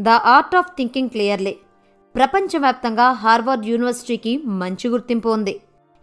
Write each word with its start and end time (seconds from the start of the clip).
The 0.00 0.08
art 0.08 0.56
of 0.56 0.72
thinking 0.78 1.08
clearly. 1.08 1.56
ప్రపంచవ్యాప్తంగా 2.14 3.06
Harvard 3.12 3.66
యూనివర్సిటీకి 3.66 4.32
మంచి 4.60 4.88
గుర్తింపు 4.88 5.28
ఉంది. 5.28 5.54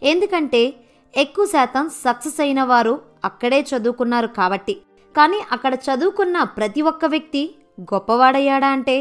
ఎందుకంటే 0.04 0.74
ఎక్కువ 1.14 1.46
శాతం 1.46 1.90
సక్సెస్ 2.06 2.40
అయిన 2.42 2.64
వారు 2.64 2.94
అక్కడే 3.26 3.60
చదువుకున్నారు 3.62 4.28
కాబట్టి. 4.28 4.76
కానీ 5.18 5.40
అక్కడ 5.52 5.74
చదువుకున్న 5.88 6.44
ప్రతి 6.44 6.82
ఒక్క 6.82 7.06
వ్యక్తి 7.06 7.56
గొప్పవాడయ్యాడా 7.82 8.68
అంటే 8.68 8.98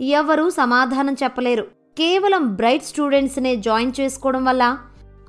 ఎవరూ 0.00 0.50
సమాధానం 0.50 1.14
చెప్పలేరు. 1.22 1.66
కేవలం 1.98 2.54
బ్రైట్ 2.54 2.88
స్టూడెంట్స్నే 2.90 3.56
జాయిన్ 3.56 3.92
చేసుకోవడం 4.00 4.44
వల్ల 4.44 4.64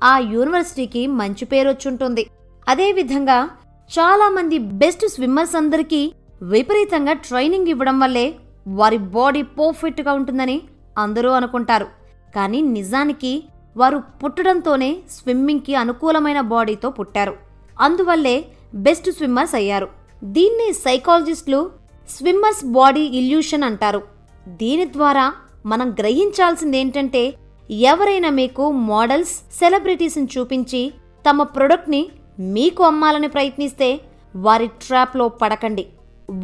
ఆ 0.02 0.18
యూనివర్సిటీకి 0.18 1.06
మంచి 1.20 1.44
పేరు 1.44 1.68
వచ్చుంటుంది. 1.68 2.24
అదేవిధంగా 2.68 3.38
చాలామంది 3.90 4.58
బెస్ట్ 4.58 5.06
స్విమ్మర్స్ 5.08 5.56
అందరికీ 5.56 6.12
విపరీతంగా 6.42 7.12
ట్రైనింగ్ 7.12 7.68
ఇవ్వడం 7.68 7.96
వల్లే 8.00 8.26
వారి 8.68 8.98
బాడీ 8.98 9.42
పర్ఫెక్ట్గా 9.42 10.12
ఉంటుందని 10.12 10.62
అందరూ 10.98 11.30
అనుకుంటారు. 11.30 11.86
కానీ 12.36 12.62
నిజానికి 12.62 13.44
వారు 13.76 14.02
పుట్టడంతోనే 14.24 14.96
స్విమ్మింగ్కి 15.10 15.74
అనుకూలమైన 15.74 16.40
బాడీతో 16.40 16.90
పుట్టారు. 16.90 17.36
అందువల్లే 17.80 18.44
బెస్ట్ 18.74 19.10
స్విమ్మర్స్ 19.10 19.54
అయ్యారు. 19.54 19.88
దీన్ని 20.24 20.72
సైకాలజిస్టులు 20.72 21.70
స్విమ్మర్స్ 22.10 22.64
బాడీ 22.64 23.00
ఇల్యూషన్ 23.00 23.62
అంటారు. 23.62 24.02
దీని 24.48 24.84
ద్వారా 24.84 25.32
మనం 25.66 25.90
గ్రహించాల్సింది 25.90 26.78
ఏంటంటే 26.78 27.34
ఎవరైనా 27.70 28.30
మీకు 28.30 28.70
మోడల్స్ 28.70 29.32
సెలబ్రిటీస్ని 29.58 30.28
చూపించి 30.38 30.92
తమ 31.30 31.42
ప్రొడక్ట్ని 31.42 32.08
మీకు 32.38 32.84
అమ్మాలని 32.84 33.28
ప్రయత్నిస్తే 33.28 34.00
వారి 34.36 34.66
ట్రాప్లో 34.66 35.28
పడకండి. 35.28 35.86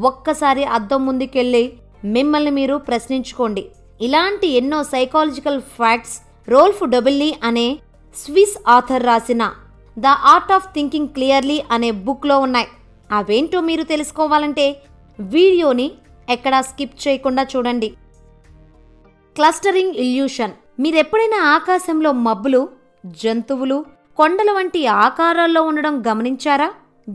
ఒక్కసారి 0.01 0.65
అద్దం 0.65 1.07
ముందుకెళ్ళి 1.07 1.73
మిమ్మల్ని 2.05 2.51
మీరు 2.51 2.77
ప్రశ్నించుకోండి. 2.77 3.65
ఇలాంటి 4.01 4.47
ఎన్నో 4.47 4.83
సైకాలజికల్ 4.83 5.61
ఫ్యాక్ట్స్ 5.61 6.21
రోల్ఫ్ 6.49 6.87
డబుల్లీ 6.87 7.37
అనే 7.45 7.79
స్విస్ 8.17 8.59
ఆథర్ 8.69 9.07
రాసిన 9.07 9.53
the 9.99 10.07
art 10.07 10.53
of 10.53 10.67
thinking 10.75 11.09
clearly 11.09 11.63
అనే 11.71 11.91
బుక్లో 11.91 12.39
ఉన్నాయి. 12.41 12.67
అవేంటో 13.13 13.61
మీరు 13.61 13.83
తెలుసుకోవాలంటే 13.83 14.83
వీడియోని 15.21 15.93
ఎక్కడా 16.31 16.61
స్కిప్ 16.61 17.09
చేయకుండా 17.09 17.47
చూడండి. 17.57 17.89
Clustering 19.37 19.95
illusion. 19.95 20.53
మీరెప్పుడైనా 20.81 21.43
ఆకాశంలో 21.43 22.13
మబ్బులు 22.13 22.69
జంతువులు 23.07 23.85
కొండల 24.17 24.53
వంటి 24.53 24.87
ఆకారాల్లో 24.87 25.63
ఉండడం 25.63 26.03
గమనించారా? 26.09 26.73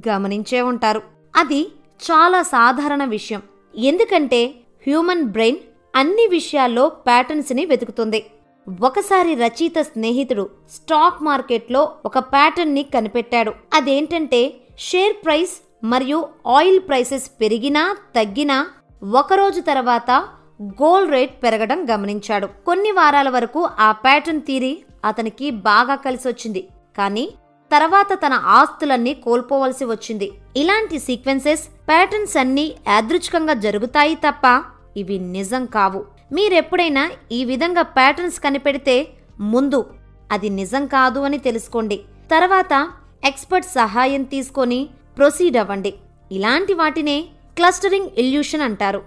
గమనించే 0.10 0.62
ఉంటారు. 0.62 1.02
అది 1.36 1.64
చాలా 2.04 2.42
సాధారణ 2.42 3.06
విషయం. 3.06 3.42
ఎందుకంటే 3.76 4.54
హ్యూమన్ 4.88 5.24
బ్రెయిన్ 5.24 5.58
అన్ని 5.96 6.28
విషయాల్లో 6.28 6.90
ప్యాటర్న్స్ని 6.90 7.66
వెతుకుతుంది. 7.66 8.26
ఒకసారి 8.82 9.34
రచయిత 9.34 9.80
స్నేహితుడు 9.82 10.50
స్టాక్ 10.72 11.24
మార్కెట్లో 11.24 11.92
ఒక 12.06 12.20
ప్యాటర్న్ని 12.20 12.84
కనిపెట్టాడు. 12.84 13.54
అదేంటంటే 13.74 14.56
షేర్ 14.80 15.16
ప్రైస్ 15.26 15.56
మరియు 15.84 16.28
ఆయిల్ 16.48 16.80
ప్రైసెస్ 16.80 17.32
పెరిగినా 17.42 17.96
తగ్గినా 18.16 18.68
ఒకరోజు 19.04 19.62
తర్వాత 19.62 20.12
గోల్డ్ 20.62 21.12
రేట్ 21.12 21.44
పెరగడం 21.44 21.86
గమనించాడు. 21.90 22.48
కొన్ని 22.66 22.92
వారాల 22.92 23.30
వరకు 23.30 23.70
ఆ 23.80 23.92
ప్యాటర్న్ 23.92 24.42
తీరి 24.42 24.80
అతనికి 25.06 25.52
బాగా 25.52 25.96
కలిసొచ్చింది. 25.96 26.68
కానీ 26.98 27.32
తర్వాత 27.72 28.14
తన 28.14 28.34
ఆస్తులన్నీ 28.34 29.14
కోల్పోవలసి 29.14 29.86
వచ్చింది. 29.86 30.32
ఇలాంటి 30.58 31.00
సీక్వెన్సెస్ 31.00 31.68
ప్యాటర్న్స్ 31.90 32.38
అన్నీ 32.38 32.76
యాదృచ్ఛికంగా 32.88 33.54
జరుగుతాయి 33.54 34.16
తప్ప 34.16 34.64
ఇవి 34.98 35.20
నిజం 35.20 35.66
కావు. 35.66 36.06
మీరెప్పుడైనా 36.32 37.12
ఈ 37.32 37.46
విధంగా 37.46 37.82
ప్యాటర్న్స్ 37.82 38.40
కనిపెడితే 38.40 39.08
ముందు 39.40 39.86
అది 40.32 40.50
నిజం 40.50 40.86
కాదు 40.86 41.20
అని 41.20 41.38
తెలుసుకోండి. 41.38 42.00
తర్వాత 42.32 42.90
ఎక్స్పర్ట్ 43.26 43.68
సహాయం 43.68 44.24
తీసుకొని 44.24 44.90
ప్రొసీడ్ 45.18 45.58
అవ్వండి. 45.58 45.94
ఇలాంటి 46.32 46.74
వాటినే 46.74 47.26
క్లస్టరింగ్ 47.56 48.10
ఇల్యూషన్ 48.18 48.62
అంటారు. 48.62 49.04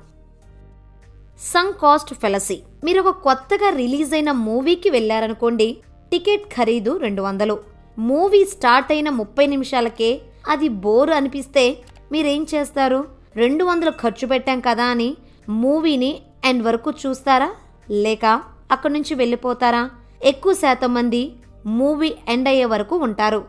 Sunk 1.41 1.81
cost 1.81 2.15
fallacy. 2.15 2.63
మీరు 2.85 3.01
ఒక 3.01 3.09
కొత్తగా 3.09 3.71
రిలీజ్ 3.77 4.15
అయిన 4.15 4.33
మూవీకి 4.33 4.91
వెళ్ళారనుకోండి 4.91 5.77
టికెట్ 6.11 6.45
ఖరీదు 6.55 6.97
రెండు 6.97 7.23
వందలు. 7.23 7.72
మూవీ 7.99 8.45
స్టార్ట్ 8.45 8.93
అయిన 8.93 9.09
ముప్పై 9.09 9.47
నిమిషాలకే 9.47 10.21
అది 10.49 10.69
బోర్ 10.69 11.11
అనిపిస్తే 11.11 11.79
మీరేం 12.13 12.47
చేస్తారు? 12.55 13.09
రెండు 13.37 13.65
వందలు 13.65 13.91
ఖర్చు 13.91 14.27
పెట్టాం 14.27 14.61
కదా 14.61 14.85
అని 14.85 15.17
మూవీని 15.49 16.23
ఎండ్ 16.45 16.63
వరకు 16.63 16.91
చూస్తారా? 16.91 17.51
లేక 17.91 18.25
అక్కడి 18.71 18.93
నుంచి 18.93 19.15
వెళ్ళిపోతారా? 19.15 19.91
ఎక్కువ 20.25 20.53
శాతం 20.55 20.95
మంది 20.95 21.33
మూవీ 21.67 22.15
ఎండ్ 22.29 22.49
అయ్యే 22.49 22.65
వరకు 22.65 22.97
ఉంటారు. 22.97 23.45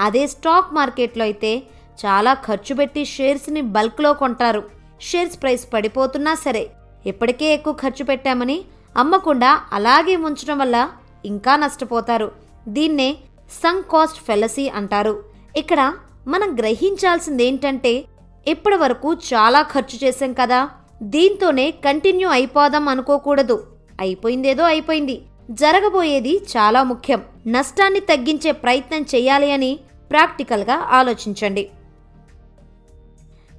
అదే 0.00 0.26
స్టాక్ 0.26 0.74
మార్కెట్లో 0.74 1.24
అయితే 1.24 1.62
చాలా 2.06 2.34
ఖర్చు 2.34 2.74
పెట్టి 2.74 3.04
షేర్స్ని 3.04 3.60
బల్క్లో 3.60 4.12
కొంటారు. 4.12 4.62
షేర్స్ 5.00 5.42
ప్రైస్ 5.42 5.72
పడిపోతున్నా 5.72 6.34
సరే 6.34 6.70
ఇప్పటికే 7.06 7.54
ఎక్కువ 7.54 7.72
ఖర్చు 7.72 8.04
పెట్టామని 8.04 8.64
అమ్మకుండా 8.96 9.60
అలాగే 9.72 10.16
ఉంచడం 10.16 10.58
వల్ల 10.58 10.90
ఇంకా 11.24 11.56
నష్టపోతారు. 11.56 12.30
దీన్నే 12.68 13.16
సంక్ 13.50 13.88
కాస్ట్ 13.88 14.18
ఫెలసీ 14.18 14.68
అంటారు. 14.68 15.24
ఇక్కడ 15.56 15.94
మనం 16.26 16.54
గ్రహించాల్సింది 16.58 17.44
ఏంటంటే 17.44 18.04
ఇప్పటి 18.48 18.76
వరకు 18.76 19.14
చాలా 19.14 19.62
ఖర్చు 19.62 20.06
చేశాం 20.06 20.32
కదా. 20.32 20.68
దీంతోనే 21.02 21.70
కంటిన్యూ 21.70 22.28
అయిపోదాం 22.28 22.88
అనుకోకూడదు. 22.88 23.66
అయిపోయిందేదో 24.00 24.64
అయిపోయింది. 24.64 25.22
జరగబోయేది 25.50 26.36
చాలా 26.36 26.82
ముఖ్యం. 26.82 27.22
నష్టాన్ని 27.46 28.00
తగ్గించే 28.00 28.52
ప్రయత్నం 28.52 29.02
చేయాలి 29.02 29.52
అని 29.52 29.80
ప్రాక్టికల్గా 30.10 30.74
ఆలోచించండి. 30.74 31.70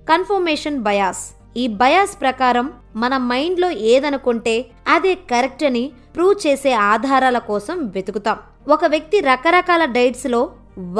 కన్ఫర్మేషన్ 0.09 0.79
బయాస్. 0.79 1.29
ఈ 1.57 1.67
బయాస్ 1.67 2.21
ప్రకారం 2.21 2.73
మన 2.95 3.17
మైండ్లో 3.17 3.69
ఏదనుకుంటే 3.69 4.65
అదే 4.87 5.15
కరెక్ట్ 5.15 5.63
అని 5.63 5.91
ప్రూవ్ 6.15 6.47
చేసే 6.47 6.71
ఆధారాల 6.73 7.37
కోసం 7.37 7.87
వెతుకుతాం. 7.87 8.37
ఒక 8.67 8.85
వ్యక్తి 8.85 9.19
రకరకాల 9.19 9.85
డైట్స్లో 9.85 10.51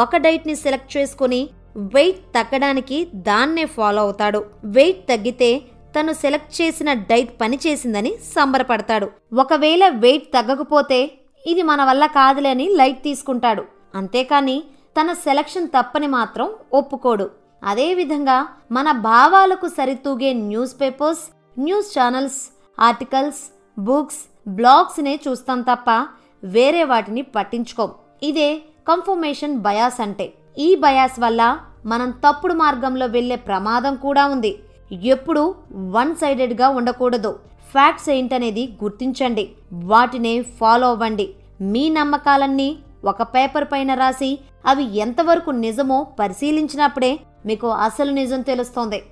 ఒక 0.01 0.17
డైట్ని 0.17 0.55
సెలెక్ట్ 0.55 0.97
చేసుకుని 0.97 1.49
వెయిట్ 1.77 2.19
తగ్గడానికి 2.35 3.07
దాన్నే 3.15 3.65
ఫాలో 3.65 4.01
అవుతాడు. 4.01 4.45
వెయిట్ 4.63 5.07
తగ్గితే 5.07 5.61
తను 5.95 6.13
సెలెక్ట్ 6.13 6.61
చేసిన 6.61 6.93
డైట్ 6.93 7.41
పనిచేసిందని 7.41 8.11
సంబరపడతాడు. 8.35 9.09
ఒకవేళ 9.33 9.87
వెయిట్ 9.87 10.33
తగ్గకపోతే 10.33 11.11
ఇది 11.47 11.61
మన 11.61 11.83
వల్ల 11.83 12.05
కాదులే 12.05 12.49
అని 12.49 12.69
లైట్ 12.75 13.03
తీసుకుంటాడు. 13.03 13.63
అంతేకాని 13.95 14.63
తన 15.01 15.13
సెలక్షన్ 15.13 15.67
తప్పని 15.67 16.07
మాత్రం 16.07 16.49
ఒప్పుకోడు. 16.73 17.29
అదేవిధంగా 17.63 18.47
మన 18.71 18.91
భావాలకు 18.91 19.67
సరితూగే 19.67 20.33
newspapers 20.81 21.23
news 21.59 21.99
channels 21.99 22.41
articles 22.79 23.41
books 23.79 24.49
బ్లాగ్స్నే 24.49 25.19
చూస్తాం 25.27 25.61
తప్ప 25.61 26.07
వేరే 26.43 26.83
వాటిని 26.83 27.21
పట్టించుకోం. 27.21 27.91
ఇదే 28.23 28.55
కన్ఫర్మేషన్ 28.87 29.57
బయాస్ 29.57 30.01
అంటే. 30.01 30.33
ఈ 30.57 30.75
బయాస్ 30.75 31.19
వల్ల 31.19 31.59
మనం 31.85 32.09
తప్పుడు 32.11 32.53
మార్గంలో 32.53 33.05
వెళ్ళే 33.05 33.35
ప్రమాదం 33.35 33.95
కూడా 33.95 34.25
ఉంది. 34.25 34.59
ఎప్పుడు 34.91 35.55
వన్ 35.71 36.15
సైడెడ్గా 36.15 36.69
ఉండకూడదు. 36.69 37.39
ఫ్యాక్ట్స్ 37.71 38.09
ఏంటనేది 38.09 38.77
గుర్తించండి. 38.83 39.49
వాటినే 39.73 40.41
ఫాలో 40.41 40.89
అవ్వండి. 40.89 41.29
మీ 41.61 41.89
నమ్మకాలన్నీ 41.89 42.77
ఒక 43.05 43.21
పేపర్ 43.21 43.65
పైన 43.71 43.93
రాసి 43.93 44.39
అవి 44.65 44.97
ఎంతవరకు 44.97 45.51
నిజమో 45.51 46.07
పరిశీలించినప్పుడే 46.19 47.19
మీకు 47.45 47.67
అసలు 47.67 48.11
నిజం 48.11 48.41
తెలుస్తోంది. 48.41 49.03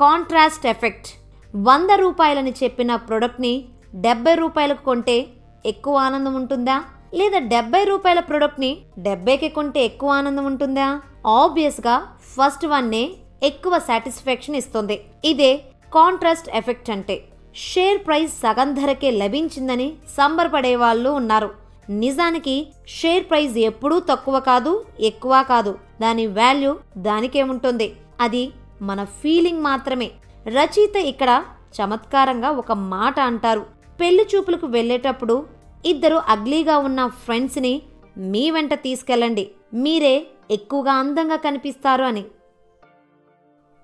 కాంట్రాస్ట్ 0.00 0.66
ఎఫెక్ట్ 0.66 1.06
వంద 1.56 1.90
రూపాయలని 1.90 2.54
చెప్పిన 2.62 2.96
ప్రొడక్ట్ని 2.96 3.64
డెబ్బై 3.94 4.34
రూపాయలకు 4.34 4.84
కొంటే 4.84 5.26
ఎక్కువ 5.66 5.96
ఆనందం 5.96 6.34
ఉంటుందా? 6.34 6.84
లేదా 7.14 7.38
డెబ్బై 7.38 7.84
రూపాయల 7.84 8.20
ప్రొడక్ట్ని 8.20 8.78
డెబ్బైకి 8.98 9.48
కొంటే 9.48 9.84
ఎక్కువ 9.84 10.10
ఆనందం 10.10 10.44
ఉంటుందా? 10.44 11.00
ఆబ్వియస్గా 11.26 12.16
ఫస్ట్ 12.22 12.66
వన్నే 12.66 13.10
ఎక్కువ 13.42 13.78
సాటిస్ఫాక్షన్ 13.78 14.56
ఇస్తుంది. 14.56 15.00
ఇదే 15.24 15.56
కాంట్రాస్ట్ 15.94 16.50
ఎఫెక్ట్ 16.50 16.90
అంటే 16.90 17.24
షేర్ 17.56 18.06
ప్రైస్ 18.06 18.32
సగం 18.32 18.74
ధరకే 18.74 19.10
లభించిందని 19.10 19.92
సంబరపడే 20.16 20.76
వాళ్ళు 20.76 21.10
ఉన్నారు. 21.10 21.50
నిజానికి 21.90 22.66
షేర్ 22.88 23.30
ప్రైస్ 23.30 23.56
ఎప్పుడూ 23.58 24.00
తక్కువ 24.00 24.40
కాదు 24.40 24.84
ఎక్కువ 25.00 25.44
కాదు. 25.48 25.78
దాని 26.00 26.26
వాల్యూ 26.26 26.76
దానికే 26.98 27.42
ఉంటుంది. 27.42 27.96
అది 28.20 28.52
మన 28.82 29.04
ఫీలింగ్ 29.04 29.62
మాత్రమే. 29.62 30.10
రచయిత 30.48 30.96
ఇక్కడ 30.96 31.44
చమత్కారంగా 31.76 32.50
ఒక 32.50 32.72
మాట 32.72 33.20
అంటారు. 33.20 33.66
పెళ్ళి 34.00 34.26
చూపులకు 34.34 34.66
వెళ్ళేటప్పుడు 34.66 35.46
ఇద్దరు 35.86 36.16
అగ్లీగా 36.16 36.78
ఉన్న 36.78 37.06
ఫ్రెండ్స్ని 37.06 37.82
మీ 38.18 38.50
వెంట 38.50 38.74
తీసుకెళ్ళండి. 38.74 39.50
మీరే 39.74 40.26
ఎక్కువగా 40.50 40.92
అందంగా 40.92 41.36
కనిపిస్తారు 41.36 42.04
అని. 42.04 42.24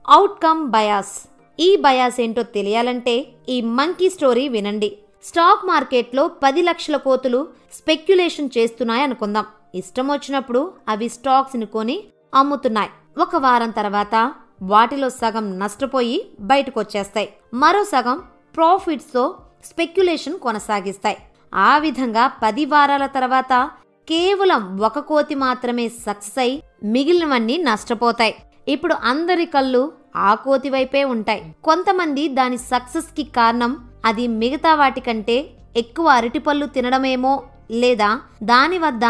అవుట్కమ్ 0.09 0.71
బయాస్. 0.71 1.29
ఈ 1.61 1.77
బయాస్ 1.77 2.21
ఏంటో 2.21 2.43
తెలియాలంటే 2.43 3.27
ఈ 3.49 3.61
మంకీ 3.61 4.11
స్టోరీ 4.11 4.49
వినండి. 4.49 4.99
స్టాక్ 5.25 5.67
మార్కెట్లో 5.67 6.29
పది 6.29 6.63
లక్షల 6.63 6.97
కోతులు 6.97 7.49
స్పెక్యులేషన్ 7.73 8.49
చేస్తున్నాయి 8.59 9.03
అనుకుందాం. 9.03 9.45
ఇష్టం 9.75 10.09
వచ్చినప్పుడు 10.09 10.73
అవి 10.89 11.09
స్టాక్స్ని 11.09 11.67
కొని 11.67 12.05
అమ్ముతున్నాయి. 12.35 12.91
ఒక 13.21 13.37
వారం 13.37 13.71
తర్వాత 13.71 14.35
వాటిలో 14.63 15.09
సగం 15.09 15.59
నష్టపోయి 15.59 16.29
బయటకు 16.41 16.81
వచ్చేస్తాయి 16.81 17.29
మరో 17.55 17.85
సగం 17.85 18.23
ప్రాఫిట్స్తో 18.57 19.37
స్పెక్యులేషన్ 19.65 20.39
కొనసాగిస్తాయి. 20.39 21.17
ఆ 21.55 21.79
విధంగా 21.79 22.33
పది 22.43 22.65
వారాల 22.65 23.07
తర్వాత 23.07 23.71
కేవలం 24.09 24.81
ఒక 24.81 24.99
కోతి 24.99 25.35
మాత్రమే 25.35 25.89
సక్సెస్ 25.89 26.39
అయి 26.39 26.63
మిగిలినవన్నీ 26.85 27.57
నష్టపోతాయి. 27.57 28.35
ఇప్పుడు 28.69 28.95
అందరి 28.95 29.47
కళ్ళు 29.47 29.93
ఆ 30.17 30.35
కోతి 30.35 30.71
వైపే 30.71 31.05
ఉంటాయి. 31.05 31.55
కొంతమంది 31.65 32.29
దాని 32.29 32.59
సక్సెస్కి 32.59 33.25
కారణం 33.25 33.89
అది 34.05 34.29
మిగతా 34.29 34.75
వాటికంటే 34.75 35.51
ఎక్కువ 35.77 36.07
అరటిపళ్ళు 36.09 36.67
తినడమేమో 36.67 37.43
లేదా 37.71 38.21
దాని 38.43 38.79
వద్ద 38.79 39.05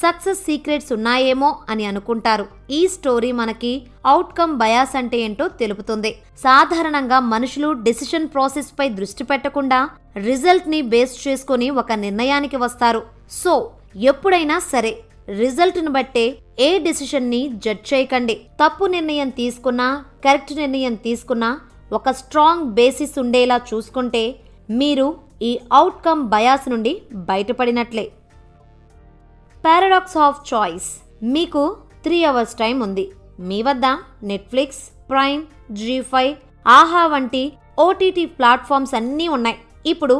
సక్సెస్ 0.00 0.42
సీక్రెట్స్ 0.46 0.92
ఉన్నాయేమో 0.92 1.48
అని 1.68 1.84
అనుకుంటారు. 1.90 2.44
ఈ 2.78 2.80
స్టోరీ 2.94 3.30
మనకి 3.40 3.72
అవుట్కమ్ 4.12 4.52
బయాస్ 4.62 4.94
అంటే 5.00 5.18
ఏంటో 5.26 5.48
తెలుపుతుంది. 5.48 6.10
సాధారణంగా 6.44 7.18
మనుషులు 7.32 7.70
డెసిషన్ 7.86 8.28
ప్రాసెస్ 8.34 8.70
పై 8.78 8.88
దృష్టి 8.88 9.24
పెట్టకుండా 9.24 9.80
రిజల్ట్ని 10.28 10.80
బేస్ 10.82 11.28
చేసుకుని 11.28 11.68
ఒక 11.82 11.92
నిర్ణయానికి 12.04 12.56
వస్తారు. 12.56 13.02
సో 13.42 13.54
ఎప్పుడైనా 14.10 14.58
సరే 14.72 14.92
రిజల్ట్ను 15.28 15.90
బట్టే 15.90 16.24
ఏ 16.66 16.78
డెసిషన్ని 16.78 17.42
జడ్జ్ 17.64 17.86
చేయకండి. 17.92 18.34
తప్పు 18.62 18.84
నిర్ణయం 18.84 19.30
తీసుకున్నా 19.40 19.88
కరెక్ట్ 20.24 20.52
నిర్ణయం 20.62 20.94
తీసుకున్నా 21.06 21.50
ఒక 21.92 22.10
స్ట్రాంగ్ 22.10 22.66
బేసిస్ 22.78 23.18
ఉండేలా 23.18 23.60
చూసుకుంటే 23.70 24.24
మీరు 24.70 25.06
ఈ 25.42 25.58
అవుట్కమ్ 25.72 26.22
బయాస్ 26.28 26.66
నుండి 26.72 26.92
బయటపడినట్లే. 27.30 28.04
పారాడాక్స్ 29.64 30.16
ఆఫ్ 30.26 30.40
చాయిస్ 30.50 30.88
మీకు 31.34 31.60
త్రీ 32.04 32.16
అవర్స్ 32.30 32.56
టైం 32.62 32.76
ఉంది. 32.86 33.04
మీ 33.48 33.58
వద్ద 33.66 33.86
నెట్ఫ్లిక్స్ 34.30 34.82
ప్రైమ్ 35.10 35.42
జీ 35.80 35.94
ఫైవ్ 36.10 36.32
ఆహా 36.78 37.02
వంటి 37.12 37.42
ఓటీటీ 37.84 38.24
ప్లాట్ఫామ్స్ 38.38 38.94
అన్నీ 38.98 39.26
ఉన్నాయి. 39.36 39.56
ఇప్పుడు 39.92 40.16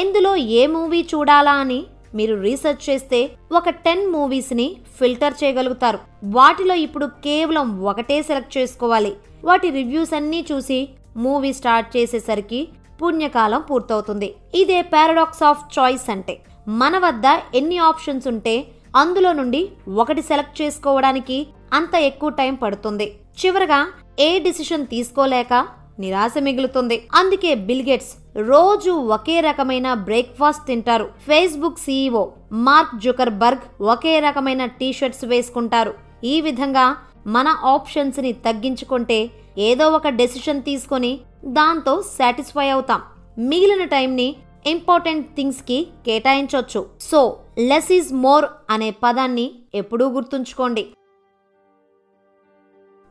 ఎందులో 0.00 0.32
ఏ 0.60 0.62
మూవీ 0.74 1.00
చూడాలా 1.12 1.54
అని 1.64 1.78
మీరు 2.18 2.34
రీసెర్చ్ 2.46 2.82
చేస్తే 2.88 3.20
ఒక 3.58 3.68
టెన్ 3.84 4.04
మూవీస్ని 4.14 4.66
ఫిల్టర్ 4.98 5.38
చేయగలుగుతారు. 5.42 6.00
వాటిలో 6.36 6.76
ఇప్పుడు 6.86 7.06
కేవలం 7.26 7.68
ఒకటే 7.90 8.18
సెలెక్ట్ 8.28 8.56
చేసుకోవాలి. 8.58 9.12
వాటి 9.48 9.70
రివ్యూస్ 9.78 10.14
అన్నీ 10.18 10.40
చూసి 10.50 10.78
మూవీ 11.26 11.52
స్టార్ట్ 11.60 11.88
చేసేసరికి 11.96 12.60
పుణ్యకాలం 13.02 13.60
పూర్తవుతుంది. 13.70 14.28
ఇదే 14.62 14.80
పారాడాక్స్ 14.94 15.44
ఆఫ్ 15.50 15.64
చాయిస్ 15.76 16.08
అంటే 16.16 16.36
మన 16.80 16.94
వద్ద 17.04 17.26
ఎన్ని 17.58 17.78
ఆప్షన్స్ 17.90 18.26
ఉంటే 18.32 18.54
అందులో 18.96 19.32
నుండి 19.32 19.68
ఒకటి 19.88 20.22
సెలెక్ట్ 20.22 20.62
చేసుకోవడానికి 20.62 21.46
అంత 21.72 21.94
ఎక్కువ 21.94 22.30
టైం 22.30 22.54
పడుతుంది. 22.54 23.06
చివరగా 23.40 23.88
ఏ 24.20 24.38
డిసిషన్ 24.38 24.86
తీసుకోలేక 24.86 25.66
నిరాశ 26.00 26.32
మిగులుతుంది. 26.38 27.08
అందుకే 27.14 27.54
బిల్గేట్స్ 27.54 28.12
రోజు 28.36 28.90
ఒకే 28.90 29.40
రకమైన 29.40 29.94
బ్రేక్ఫాస్ట్ 29.94 30.66
తింటారు. 30.66 31.06
ఫేస్బుక్ 31.28 31.78
సీఈఓ 31.78 32.28
మార్క్ 32.52 32.96
జుకర్బర్గ్ 33.04 33.82
ఒకే 33.82 34.20
రకమైన 34.20 34.64
టీషర్ట్స్ 34.64 35.24
వేసుకుంటారు. 35.24 35.94
ఈ 36.24 36.40
విధంగా 36.40 36.96
మన 37.26 37.48
ఆప్షన్స్ని 37.48 38.32
తగ్గించుకుంటే 38.32 39.30
ఏదో 39.58 39.90
ఒక 39.90 40.08
డెసిషన్ 40.08 40.62
తీసుకొని 40.62 41.20
దాంతో 41.44 42.02
సాటిస్ఫై 42.18 42.68
అవుతాం. 42.68 43.00
మిగిలిన 43.38 43.84
టైంని 43.84 44.36
ఇంపార్టెంట్ 44.66 45.26
థింగ్స్కి 45.36 45.86
కేటాయించవచ్చు 46.06 46.86
సో 47.00 47.36
లెస్ 47.58 47.92
ఈజ్ 47.92 48.12
మోర్ 48.12 48.44
అనే 48.70 48.88
పదాన్ని 48.90 49.44
ఎప్పుడూ 49.74 50.08
గుర్తుంచుకోండి. 50.08 50.82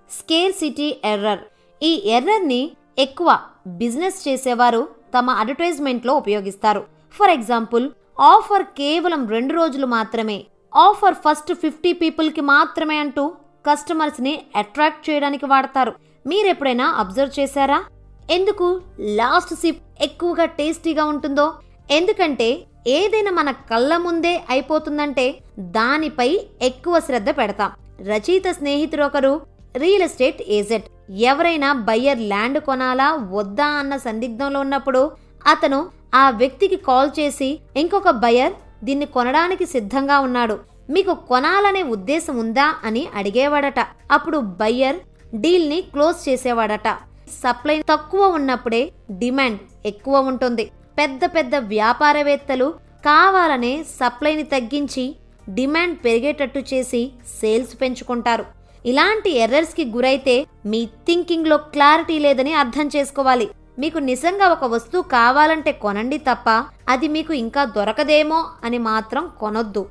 స్కేర్ 0.10 0.54
సిటీ 0.54 1.02
ఎర్రర్ 1.06 1.40
ఈ 1.84 1.92
ఎర్రర్ని 2.10 2.72
ఎక్కువ 3.00 3.40
బిజినెస్ 3.68 4.28
చేసేవారు 4.28 4.88
తమ 5.18 5.30
అడ్వర్టైజ్మెంట్లో 5.30 6.14
ఉపయోగిస్తారు. 6.14 6.86
ఫర్ 7.12 7.30
ఎగ్జాంపుల్ 7.30 7.90
ఆఫర్ 8.20 8.64
కేవలం 8.64 9.28
రెండు 9.28 9.54
రోజులు 9.54 9.86
మాత్రమే 9.86 10.46
ఆఫర్ 10.76 11.14
ఫస్ట్ 11.14 11.54
ఫిఫ్టీ 11.54 11.94
పీపుల్కి 11.94 12.42
మాత్రమే 12.42 12.98
అంటూ 12.98 13.34
కస్టమర్స్ని 13.66 14.42
అట్రాక్ట్ 14.56 15.10
చేయడానికి 15.10 15.46
వాడతారు. 15.46 15.94
మీరెప్పుడైనా 16.28 16.88
అబ్జర్వ్ 16.92 17.40
చేశారా? 17.40 17.86
ఎందుకు 18.32 18.82
లాస్ట్ 19.00 19.56
సిప్ 19.56 19.84
ఎక్కువగా 20.02 20.46
టేస్టీగా 20.46 21.06
ఉంటుందో? 21.06 21.54
ఎందుకంటే 21.92 22.64
ఏదైనా 22.88 23.32
మన 23.32 23.52
కళ్ళ 23.52 23.98
ముందే 23.98 24.42
అయిపోతుందంటే 24.50 25.38
దానిపై 25.60 26.40
ఎక్కువ 26.62 27.00
శ్రద్ధ 27.00 27.30
పెడతాం. 27.30 27.72
రచయిత 28.02 28.48
స్నేహితుడు 28.48 29.04
ఒకరు 29.04 29.42
రియల్ 29.78 30.04
ఎస్టేట్ 30.04 30.42
ఏజెంట్. 30.48 30.86
ఎవరైనా 31.12 31.74
బయ్యర్ 31.74 32.20
ల్యాండ్ 32.20 32.60
కొనాలా 32.60 33.28
వద్దా 33.32 33.66
అన్న 33.66 33.98
సందిగ్ధంలో 33.98 34.60
ఉన్నప్పుడు 34.60 35.12
అతను 35.48 35.90
ఆ 36.16 36.30
వ్యక్తికి 36.30 36.76
కాల్ 36.76 37.10
చేసి 37.20 37.60
ఇంకొక 37.78 38.10
బయ్యర్ 38.10 38.54
దీన్ని 38.84 39.06
కొనడానికి 39.06 39.66
సిద్ధంగా 39.66 40.20
ఉన్నాడు. 40.20 40.60
మీకు 40.90 41.14
కొనాలనే 41.14 41.84
ఉద్దేశం 41.84 42.38
ఉందా? 42.38 42.76
అని 42.84 43.08
అడిగేవాడట. 43.16 43.80
అప్పుడు 44.12 44.38
బయ్యర్ 44.38 44.96
డీల్ని 45.36 45.82
క్లోజ్ 45.82 46.30
చేసేవాడట. 46.30 46.98
సప్లై 47.44 47.84
తక్కువ 47.90 48.28
ఉన్నప్పుడే 48.28 48.92
డిమాండ్ 49.12 49.60
ఎక్కువ 49.86 50.20
ఉంటుంది. 50.20 50.72
పెద్ద 50.98 51.26
పెద్ద 51.36 51.56
వ్యాపారవేత్తలు 51.74 52.68
కావాలనే 53.06 53.74
సప్లైని 54.00 54.46
తగ్గించి 54.54 55.04
డిమాండ్ 55.50 55.98
పెరిగేటట్టు 56.06 56.62
చేసి 56.72 57.02
సేల్స్ 57.40 57.82
పెంచుకుంటారు. 57.82 58.46
ఇలాంటి 58.86 59.30
ఎర్రర్స్కి 59.44 59.84
గురైతే 59.96 60.36
మీ 60.72 60.82
థింకింగ్లో 61.08 61.58
క్లారిటీ 61.74 62.20
లేదని 62.26 62.54
అర్థం 62.54 62.88
చేసుకోవాలి. 62.96 63.48
మీకు 63.80 64.00
నిజంగా 64.10 64.46
ఒక 64.48 64.66
వస్తువు 64.74 65.04
కావాలంటే 65.18 65.72
కొనండి 65.84 66.18
తప్ప 66.30 66.50
అది 66.90 67.08
మీకు 67.08 67.34
ఇంకా 67.44 67.64
దొరకదేమో 67.78 68.40
అని 68.64 68.80
మాత్రం 68.90 69.24
కొనొద్దు. 69.42 69.84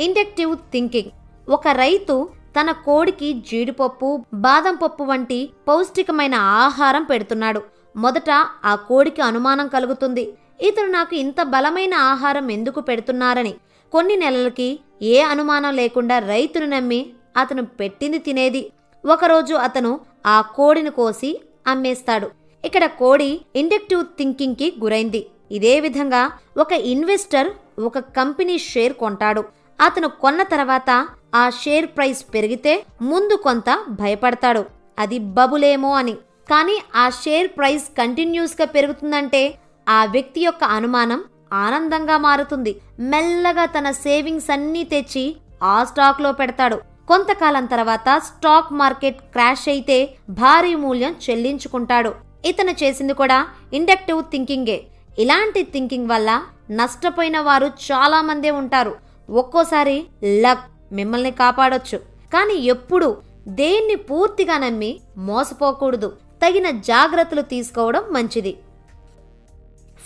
Inductive 0.00 0.54
thinking. 0.72 1.12
ఒక 1.48 1.68
రైతు 1.82 2.16
తన 2.56 2.70
కోడికి 2.86 3.28
జీడిపప్పు 3.48 4.10
బాదం 4.34 4.74
పప్పు 4.82 5.04
వంటి 5.04 5.40
పౌష్టికమైన 5.68 6.34
ఆహారం 6.34 7.04
పెడుతున్నాడు. 7.04 7.60
మొదట 7.96 8.30
ఆ 8.64 8.74
కోడికి 8.74 9.22
అనుమానం 9.22 9.68
కలుగుతుంది. 9.68 10.32
ఇతను 10.60 10.86
నాకు 10.86 11.14
ఇంత 11.16 11.42
బలమైన 11.42 11.94
ఆహారం 11.94 12.50
ఎందుకు 12.50 12.80
పెడుతున్నారని. 12.80 13.54
కొన్ని 13.92 14.16
నెలలకి 14.16 14.80
ఏ 15.02 15.20
అనుమానం 15.20 15.76
లేకుండా 15.76 16.18
రైతును 16.18 16.66
నమ్మి 16.66 17.06
అతను 17.36 17.64
పెట్టింది 17.64 18.18
తినేది. 18.18 18.72
ఒకరోజు 19.06 19.54
అతను 19.54 20.00
ఆ 20.26 20.40
కోడిని 20.40 20.90
కోసి 20.90 21.40
అమ్మేస్తాడు. 21.66 22.30
ఇక్కడ 22.64 22.86
కోడి 22.86 23.40
ఇండక్టివ్ 23.56 24.04
థింకింగ్కి 24.04 24.74
గురైంది. 24.82 25.26
ఇదే 25.50 25.80
విధంగా 25.80 26.32
ఒక 26.58 26.72
ఇన్వెస్టర్ 26.72 27.50
ఒక 27.78 27.98
కంపెనీ 27.98 28.58
షేర్ 28.58 28.92
కొంటాడు. 28.92 29.44
అతను 29.80 30.08
కొన్న 30.08 30.42
తర్వాత 30.42 31.08
ఆ 31.34 31.50
షేర్ 31.50 31.86
ప్రైస్ 31.86 32.24
పెరిగితే 32.34 32.84
ముందు 33.02 33.34
కొంత 33.34 33.84
భయపడతాడు. 33.90 34.64
అది 34.98 35.18
బబులేమో 35.18 35.92
అని. 35.94 36.14
కానీ 36.50 36.76
ఆ 36.94 37.04
షేర్ 37.22 37.48
ప్రైస్ 37.56 37.86
కంటిన్యూస్గా 37.98 38.66
పెరుగుతుందంటే 38.66 39.42
ఆ 39.88 40.04
వ్యక్తి 40.04 40.40
యొక్క 40.44 40.64
అనుమానం 40.76 41.24
ఆనందంగా 41.52 42.16
మారుతుంది. 42.18 42.72
మెల్లగా 43.12 43.64
తన 43.64 43.90
సేవింగ్స్ 43.90 44.50
అన్నీ 44.50 44.84
తెచ్చి 44.84 45.24
ఆ 45.62 45.84
స్టాక్లో 45.84 46.32
పెడతాడు. 46.32 46.78
కొంతకాలం 47.08 47.64
తర్వాత 47.66 48.08
స్టాక్ 48.28 48.72
మార్కెట్ 48.72 49.20
క్రాష్ 49.34 49.68
అయితే 49.68 49.98
భారీ 50.30 50.74
మూల్యం 50.74 51.12
చెల్లించుకుంటాడు. 51.24 52.12
ఇతను 52.44 52.74
చేసింది 52.82 53.14
కూడా 53.14 53.38
ఇండక్టివ్ 53.72 54.22
థింకింగే. 54.32 54.78
ఇలాంటి 55.18 55.62
థింకింగ్ 55.62 56.10
వల్ల 56.10 56.30
నష్టపోయిన 56.70 57.38
వారు 57.40 57.66
చాలా 57.86 58.20
మందే 58.22 58.50
ఉంటారు. 58.50 58.92
ఒక్కోసారి 59.28 59.96
లక్ 60.24 60.66
మిమ్మల్ని 60.92 61.30
కాపాడొచ్చు. 61.30 61.98
కానీ 62.34 62.56
ఎప్పుడు 62.74 63.08
దేన్ని 63.48 63.96
పూర్తిగా 64.08 64.58
నమ్మి 64.58 64.92
మోసపోకూడదు. 65.16 66.10
తగిన 66.42 66.70
జాగ్రత్తలు 66.70 67.42
తీసుకోవడం 67.42 68.04
మంచిది. 68.10 68.56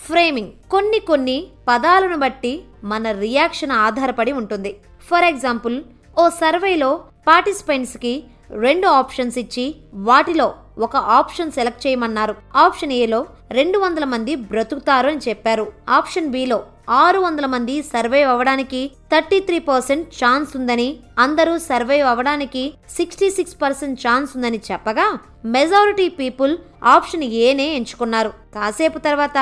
ఫ్రేమింగ్. 0.07 0.51
కొన్ని 0.71 0.99
కొన్ని 0.99 1.47
పదాలను 1.67 2.17
బట్టి 2.17 2.63
మన 2.83 3.11
రియాక్షన్ 3.11 3.71
ఆధారపడి 3.71 4.31
ఉంటుంది. 4.31 4.79
ఫర్ 5.11 5.23
ఎగ్జాంపుల్ 5.23 5.83
ఓ 6.19 6.29
సర్వేలో 6.29 7.03
పార్టిసిపెంట్స్కి 7.27 8.23
రెండు 8.49 8.87
ఆప్షన్స్ 8.87 9.37
ఇచ్చి 9.37 9.75
వాటిలో 9.93 10.53
ఒక 10.79 10.95
ఆప్షన్ 10.95 11.51
సెలెక్ట్ 11.51 11.87
చేయమన్నారు. 11.87 12.35
ఆప్షన్ 12.55 12.91
ఏలో 12.91 13.25
రెండు 13.51 13.77
వందల 13.77 14.03
మంది 14.03 14.35
బ్రతుకుతారు 14.35 15.07
అని 15.07 15.21
చెప్పారు. 15.29 15.71
ఆప్షన్ 15.89 16.29
బిలో 16.29 16.63
ఆరు 16.89 17.19
వందల 17.19 17.45
మంది 17.45 17.81
సర్వే 17.81 18.23
అవ్వడానికి 18.23 18.91
థర్టీ 19.11 19.37
త్రీ 19.47 19.57
పర్సెంట్ 19.69 20.05
ఛాన్స్ 20.19 20.51
ఉందని 20.57 20.85
అందరూ 21.23 21.53
సర్వైవ్ 21.69 22.05
అవ్వడానికి 22.11 22.61
సిక్స్టీ 22.97 23.27
సిక్స్ 23.37 23.57
పర్సెంట్ 23.63 23.97
ఛాన్స్ 24.03 24.31
ఉందని 24.37 24.59
చెప్పగా 24.67 25.07
మెజారిటీ 25.55 26.05
పీపుల్ 26.19 26.53
ఆప్షన్ 26.93 27.25
ఏనే 27.45 27.65
ఎంచుకున్నారు. 27.79 28.31
కాసేపు 28.55 28.99
తర్వాత 29.07 29.37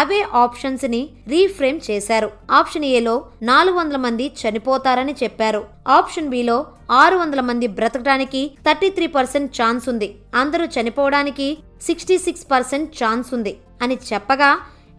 అవే 0.00 0.20
ఆప్షన్స్ని 0.42 1.00
రీఫ్రేమ్ 1.32 1.80
చేశారు. 1.88 2.28
ఆప్షన్ 2.58 2.86
ఏలో 2.96 3.14
నాలుగు 3.50 3.76
వందల 3.80 3.98
మంది 4.06 4.26
చనిపోతారని 4.42 5.14
చెప్పారు. 5.22 5.62
ఆప్షన్ 5.98 6.30
బిలో 6.34 6.58
ఆరు 7.00 7.16
వందల 7.22 7.42
మంది 7.48 7.66
బ్రతకడానికి 7.78 8.42
థర్టీ 8.66 8.88
త్రీ 8.96 9.06
పర్సెంట్ 9.16 9.54
ఛాన్స్ 9.58 9.84
ఉంది. 9.92 10.08
అందరూ 10.42 10.64
చనిపోవడానికి 10.76 11.48
సిక్స్టీ 11.88 12.18
సిక్స్ 12.26 12.46
పర్సెంట్ 12.52 12.90
ఛాన్స్ 13.02 13.30
ఉంది 13.38 13.54
అని 13.84 13.98
చెప్పగా 14.10 14.50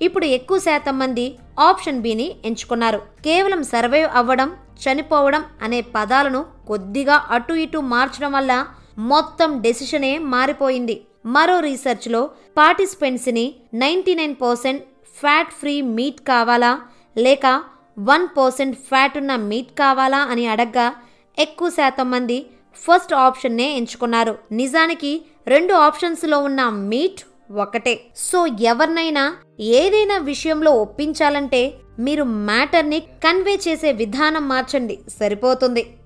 ఇప్పుడు 0.05 0.25
ఎక్కువ 0.37 0.57
శాతం 0.67 0.95
మంది 1.01 1.25
ఆప్షన్ 1.59 2.01
బిని 2.01 2.35
ఎంచుకున్నారు. 2.45 2.97
కేవలం 2.97 3.63
సర్వైవ్ 3.63 4.09
అవ్వడం 4.15 4.49
చనిపోవడం 4.83 5.43
అనే 5.61 5.81
పదాలను 5.81 6.45
కొద్దిగా 6.67 7.15
అటు 7.29 7.53
ఇటు 7.53 7.77
మార్చడం 7.77 8.31
వల్ల 8.31 8.65
మొత్తం 8.97 9.61
డెసిషనే 9.61 10.17
మారిపోయింది. 10.17 11.01
మరో 11.25 11.59
రీసెర్చ్లో 11.59 12.29
పార్టిసిపెంట్స్ని 12.57 13.55
ninety 13.73 14.15
nine 14.15 14.35
percent 14.41 14.83
fat 15.19 15.53
free 15.59 15.81
meat 15.81 16.21
కావాలా 16.21 16.81
లేక 17.17 17.63
వన్ 17.99 18.27
పర్సెంట్ 18.37 18.77
ఫ్యాట్ 18.77 19.17
ఉన్న 19.17 19.35
మీట్ 19.35 19.71
కావాలా 19.79 20.17
అని 20.17 20.47
అడగ్గా 20.47 20.93
ఎక్కువ 21.39 21.69
శాతం 21.69 22.11
మంది 22.11 22.45
ఫస్ట్ 22.75 23.13
ఆప్షన్నే 23.13 23.77
ఎంచుకున్నారు. 23.77 24.37
నిజానికి 24.51 25.25
రెండు 25.47 25.73
ఆప్షన్స్లో 25.73 26.39
ఉన్న 26.39 26.69
మీట్ 26.69 27.21
ఒకటే. 27.51 28.05
సో 28.15 28.47
ఎవరినైనా 28.47 29.37
ఏదైనా 29.59 30.17
విషయంలో 30.17 30.71
ఒప్పించాలంటే 30.71 31.73
మీరు 31.99 32.23
మ్యాటర్ని 32.23 32.99
కన్వే 32.99 33.59
చేసే 33.67 33.91
విధానం 33.91 34.47
మార్చండి. 34.47 34.99
సరిపోతుంది. 35.19 35.97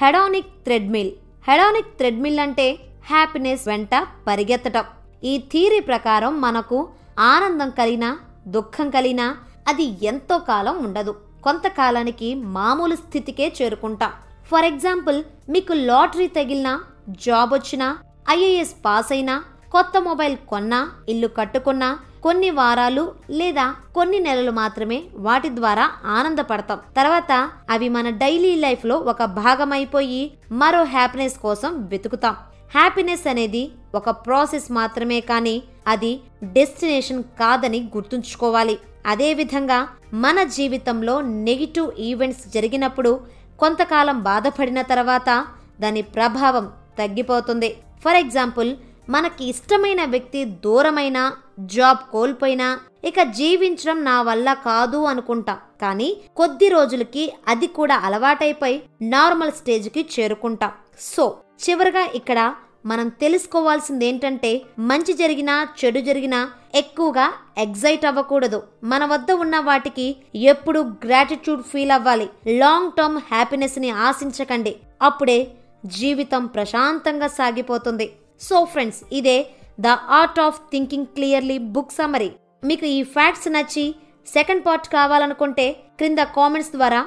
Hedonic 0.00 0.46
treadmill. 0.46 1.12
హెడానిక్ 1.48 1.96
థ్రెడ్మిల్ 1.96 2.38
అంటే 2.38 2.78
హ్యాపీనెస్ 3.06 3.68
వెంట 3.68 4.06
పరిగెత్తటం. 4.26 4.84
ఈ 5.24 5.38
థీరీ 5.38 5.80
ప్రకారం 5.80 6.40
మనకు 6.40 6.88
ఆనందం 7.18 7.70
కలిగినా 7.70 8.18
దుఃఖం 8.46 8.90
కలిగినా 8.90 9.36
అది 9.68 10.06
ఎంతో 10.06 10.38
కాలం 10.38 10.84
ఉండదు. 10.84 11.16
కొంతకాలానికి 11.44 12.34
మామూలు 12.34 12.94
స్థితికే 12.94 13.52
చేరుకుంటాం. 13.62 14.12
ఫర్ 14.50 14.64
ఎగ్జాంపుల్ 14.64 15.24
మీకు 15.48 15.72
లాటరీ 15.72 16.26
తగిలినా 16.26 16.80
జాబ్ 17.08 17.54
వచ్చినా 17.54 17.98
ఐఏఎస్ 18.30 18.74
పాస్ 18.84 19.12
అయినా 19.12 19.44
కొత్త 19.72 20.00
మొబైల్ 20.00 20.36
కొన్నా 20.48 20.90
ఇల్లు 21.08 21.28
కట్టుకున్నా 21.28 21.98
కొన్ని 22.22 22.50
వారాలు 22.50 23.12
లేదా 23.30 23.74
కొన్ని 23.94 24.18
నెలలు 24.18 24.50
మాత్రమే 24.50 25.02
వాటి 25.14 25.48
ద్వారా 25.48 25.90
ఆనందపడతాం. 26.04 26.78
తర్వాత 26.96 27.50
అవి 27.70 27.88
మన 27.88 28.10
డైలీ 28.10 28.56
లైఫ్లో 28.56 28.96
ఒక 28.96 29.24
భాగమైపోయి 29.24 30.32
మరో 30.52 30.82
హ్యాపీనెస్ 30.84 31.38
కోసం 31.38 31.86
వెతుకుతాం. 31.86 32.36
హ్యాపీనెస్ 32.74 33.28
అనేది 33.28 33.70
ఒక 33.94 34.10
ప్రాసెస్ 34.10 34.72
మాత్రమే 34.72 35.20
కానీ 35.20 35.62
అది 35.86 36.20
డెస్టినేషన్ 36.42 37.22
కాదని 37.22 37.80
గుర్తుంచుకోవాలి. 37.96 38.78
అదేవిధంగా 39.06 39.88
మన 40.14 40.42
జీవితంలో 40.42 41.20
నెగిటివ్ 41.20 41.90
ఈవెంట్స్ 41.98 42.48
జరిగినప్పుడు 42.54 43.20
కొంతకాలం 43.58 44.22
బాధపడిన 44.22 44.82
తర్వాత 44.82 45.46
దాని 45.80 46.02
ప్రభావం 46.02 46.70
తగ్గిపోతుంది. 46.98 47.76
ఫర్ 48.04 48.16
ఎగ్జాంపుల్ 48.16 48.76
మనకి 49.10 49.44
ఇష్టమైన 49.48 50.04
వ్యక్తి 50.04 50.44
దూరమైన 50.44 51.32
జాబ్ 51.60 51.98
కోల్పోయినా 52.12 52.80
ఇక 53.04 53.22
జీవించడం 53.22 54.04
నా 54.04 54.22
వల్ల 54.22 54.52
కాదు 54.52 55.04
అనుకుంటాం. 55.04 55.58
కానీ 55.82 56.16
కొద్ది 56.36 56.68
రోజులకి 56.68 57.32
అది 57.48 57.66
కూడా 57.66 57.96
అలవాటైపోయి 57.96 58.82
నార్మల్ 59.02 59.52
స్టేజ్కి 59.52 60.08
చేరుకుంటాం. 60.14 60.72
సో 61.00 61.36
చివరిగా 61.62 62.02
ఇక్కడ 62.14 62.54
మనం 62.86 63.08
తెలుసుకోవాల్సింది 63.08 64.06
ఏంటంటే 64.06 64.62
మంచి 64.78 65.12
జరిగినా 65.12 65.68
చెడు 65.80 66.00
జరిగినా 66.00 66.50
ఎక్కువగా 66.74 67.32
ఎగ్జైట్ 67.58 68.06
అవ్వకూడదు. 68.06 68.62
మన 68.84 69.04
వద్ద 69.04 69.30
ఉన్న 69.32 69.58
వాటికి 69.58 70.16
ఎప్పుడు 70.34 70.80
గ్రాటిట్యూడ్ 70.80 71.62
ఫీల్ 71.62 71.90
అవ్వాలి. 71.90 72.28
లాంగ్ 72.58 72.92
టర్మ్ 72.98 73.18
హ్యాపీనెస్ని 73.18 73.90
ఆశించకండి. 73.90 74.76
అప్పుడే 75.02 75.38
జీవితం 75.86 76.46
ప్రశాంతంగా 76.46 77.26
సాగిపోతుంది. 77.26 78.12
సో 78.48 78.58
ఫ్రెండ్స్ 78.72 79.00
ఇదే 79.18 79.38
the 79.86 79.96
art 80.18 80.40
of 80.46 80.60
thinking 80.72 81.10
clearly 81.16 81.58
book 81.74 81.94
summary 82.00 82.30
మీకు 82.68 82.86
ఈ 82.96 83.00
ఫ్యాక్ట్స్ 83.14 83.48
నచ్చి 83.56 83.84
సెకండ్ 84.26 84.64
పార్ట్ 84.66 84.88
కావాలనుకుంటే 84.96 85.66
క్రింద 85.98 86.20
కామెంట్స్ 86.36 86.72
ద్వారా 86.76 87.00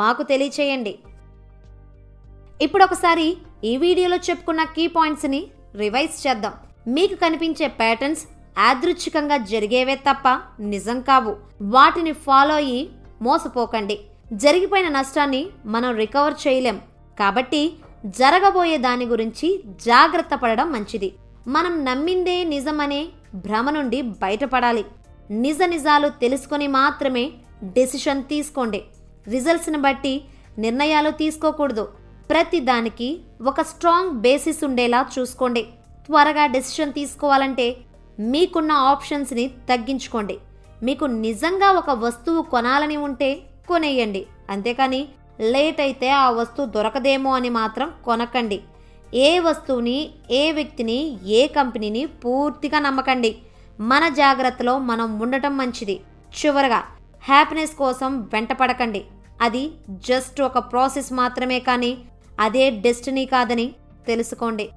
మాకు 0.00 0.22
తెలియచేయండి. 0.30 0.94
ఇప్పుడు 2.64 2.82
ఒకసారి 2.88 3.26
ఈ 3.70 3.72
వీడియోలో 3.84 4.18
చెప్పుకున్న 4.28 4.62
కీ 4.76 4.84
పాయింట్స్ని 4.96 5.40
రివైజ్ 5.82 6.16
చేద్దాం. 6.24 6.54
మీకు 6.96 7.14
కనిపించే 7.22 7.66
ప్యాటర్న్స్ 7.80 8.22
యాదృచ్ఛికంగా 8.58 9.36
జరిగేవే 9.52 9.96
తప్ప 10.08 10.28
నిజం 10.72 10.98
కావు. 11.08 11.32
వాటిని 11.74 12.12
ఫాలో 12.26 12.54
అయ్యి 12.62 12.80
మోసపోకండి. 13.26 13.96
జరిగిపోయిన 14.42 14.88
నష్టాన్ని 14.98 15.42
మనం 15.74 15.90
రికవర్ 16.02 16.36
చేయలేం. 16.44 16.78
కాబట్టి 17.20 17.62
జరగబోయే 18.06 18.76
దాని 18.76 19.04
గురించి 19.04 19.62
జాగ్రత్త 19.66 20.34
పడడం 20.34 20.72
మంచిది. 20.72 21.12
మనం 21.48 21.84
నమ్మిందే 21.84 22.44
నిజమనే 22.44 23.08
భ్రమ 23.34 23.70
నుండి 23.70 24.02
బయటపడాలి. 24.02 24.84
నిజ 25.30 25.62
నిజాలు 25.62 26.08
తెలుసుకొని 26.08 26.66
మాత్రమే 26.66 27.30
డెసిషన్ 27.64 28.24
తీసుకోండి. 28.24 28.82
రిజల్ట్స్ని 29.28 29.78
బట్టి 29.78 30.24
నిర్ణయాలు 30.58 31.10
తీసుకోకూడదు. 31.10 31.88
ప్రతి 32.30 32.60
దానికి 32.60 33.20
ఒక 33.46 33.60
స్ట్రాంగ్ 33.60 34.10
బేసిస్ 34.10 34.64
ఉండేలా 34.64 35.06
చూసుకోండి. 35.18 35.62
త్వరగా 36.06 36.46
డెసిషన్ 36.46 36.92
తీసుకోవాలంటే 36.92 37.76
మీకున్న 38.20 38.72
ఆప్షన్స్ని 38.72 39.48
తగ్గించుకోండి. 39.48 40.38
మీకు 40.82 41.04
నిజంగా 41.04 41.70
ఒక 41.70 41.90
వస్తువు 41.90 42.42
కొనాలని 42.42 42.96
ఉంటే 42.96 43.42
కొనేయండి. 43.68 44.26
అంతేకాని 44.50 45.08
లేట్ 45.40 45.80
అయితే 45.80 46.10
ఆ 46.10 46.30
వస్తువు 46.30 46.66
దొరకదేమో 46.66 47.30
అని 47.30 47.48
మాత్రం 47.48 47.92
కొనకండి. 48.04 48.60
ఏ 49.14 49.38
వస్తువుని 49.38 50.10
ఏ 50.30 50.52
వ్యక్తిని 50.52 50.98
ఏ 51.26 51.46
కంపెనీని 51.46 52.06
పూర్తిగా 52.06 52.78
నమ్మకండి. 52.78 53.38
మన 53.80 54.08
జాగ్రత్తలో 54.08 54.78
మనం 54.78 55.20
ఉండటం 55.20 55.56
మంచిది. 55.56 56.00
చివరగా 56.38 56.82
హ్యాపీనెస్ 57.24 57.74
కోసం 57.74 58.20
వెంటపడకండి 58.32 59.04
అది 59.42 59.70
జస్ట్ 59.90 60.40
ఒక 60.40 60.58
ప్రాసెస్ 60.58 61.12
మాత్రమే 61.12 61.58
కానీ 61.58 61.98
అదే 62.40 62.70
డెస్టినీ 62.70 63.24
కాదని 63.26 63.72
తెలుసుకోండి. 64.06 64.68